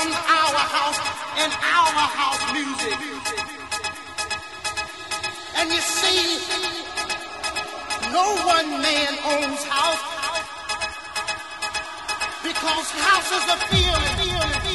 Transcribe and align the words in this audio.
becomes 0.00 0.16
our 0.16 0.58
house 0.76 0.98
and 1.36 1.52
our 1.52 2.06
house 2.20 2.52
music. 2.54 2.98
And 5.56 5.70
you 5.70 5.80
see, 5.80 6.38
no 8.12 8.24
one 8.46 8.70
man 8.80 9.12
owns 9.24 9.62
house 9.64 10.04
because 12.42 12.90
house 12.90 13.30
is 13.32 13.44
a 13.44 13.56
feeling. 13.68 14.00
feeling, 14.16 14.60
feeling. 14.60 14.69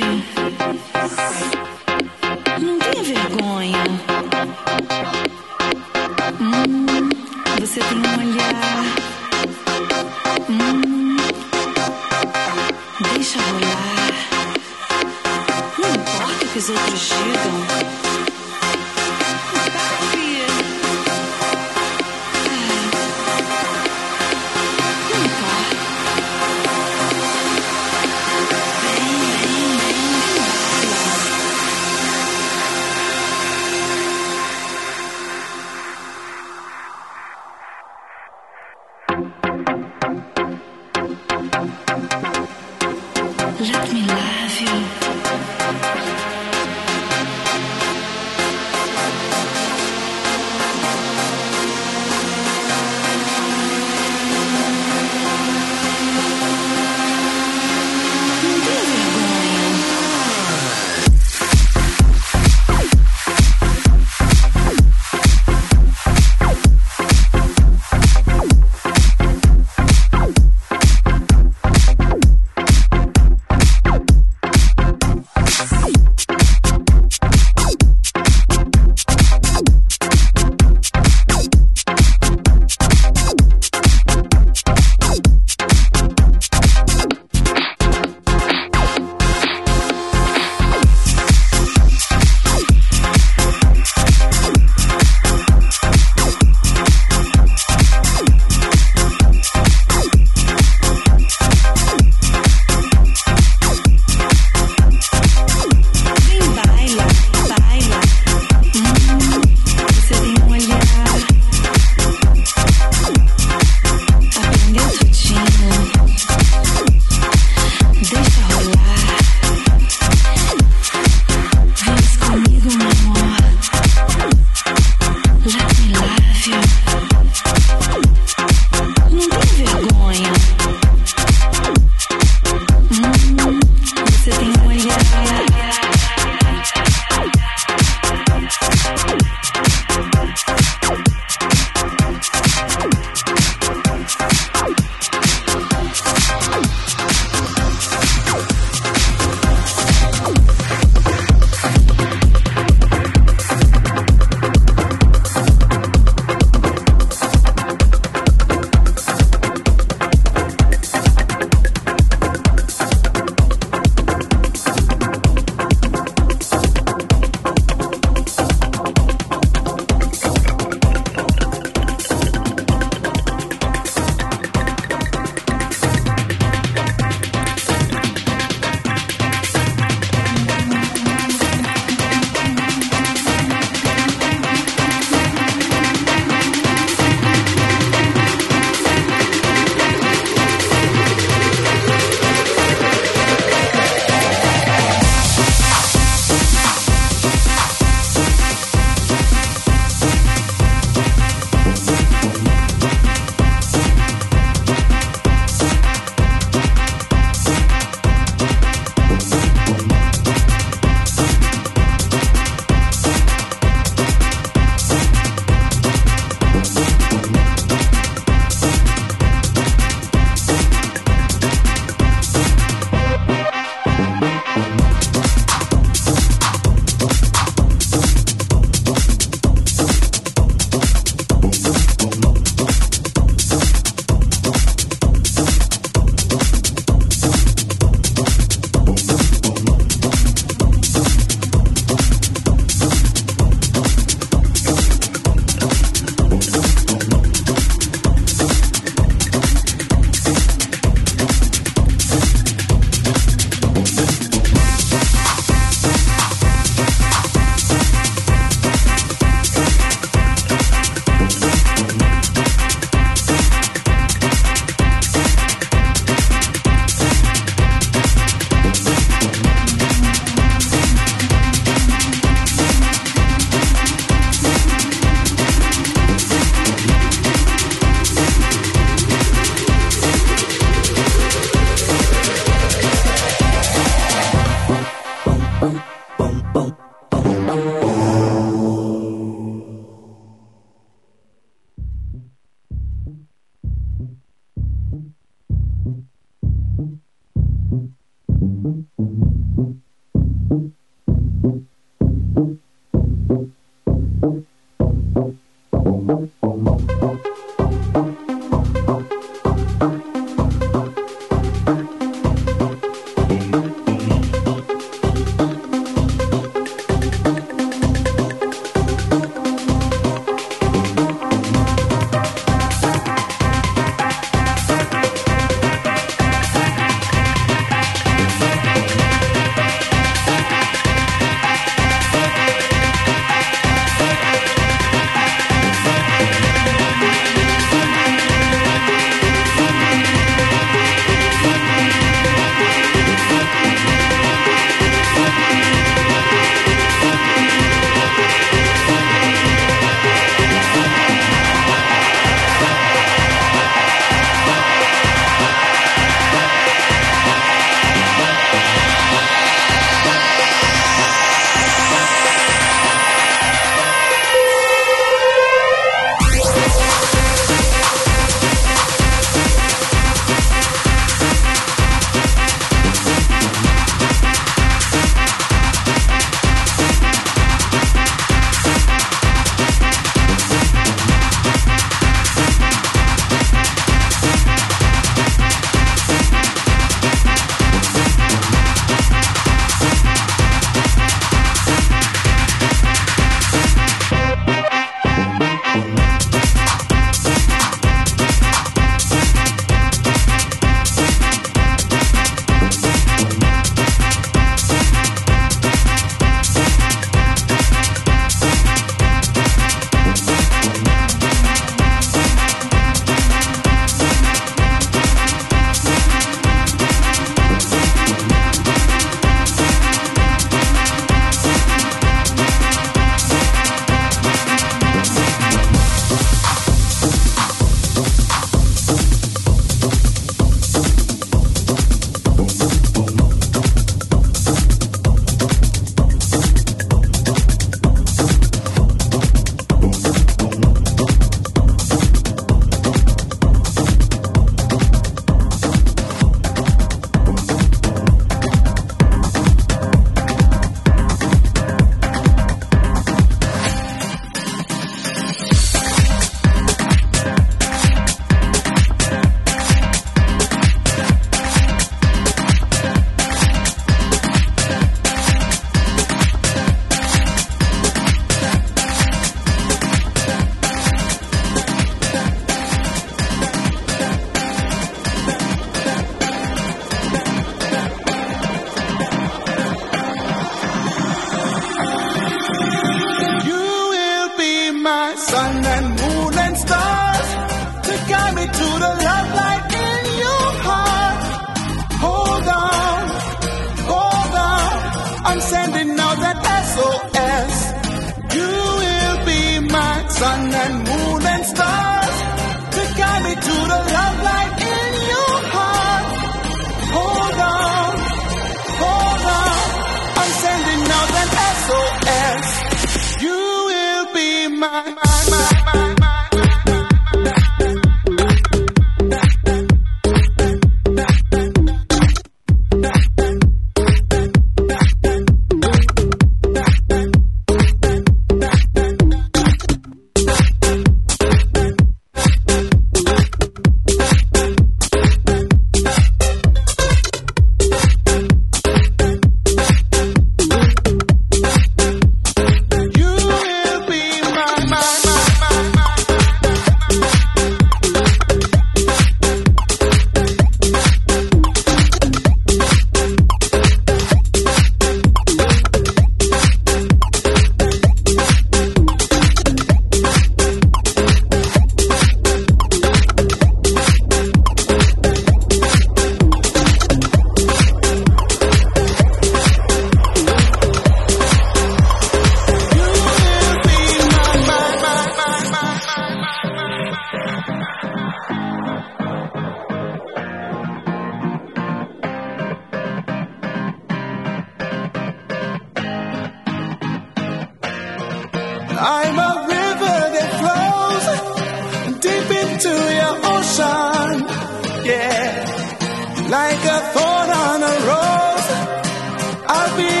I'll 599.63 599.77
be 599.77 600.00